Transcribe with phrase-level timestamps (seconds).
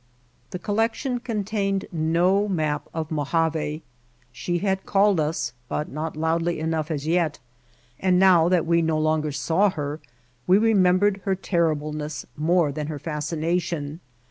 [0.49, 3.83] The collection contained no map of the Mo jave.
[4.31, 7.39] She had called us, but not loudly enough [2.] White Heart of Mojave as yet,
[8.07, 9.99] and now that we no longer saw her
[10.47, 13.99] we remembered her terribleness more than her fas cination.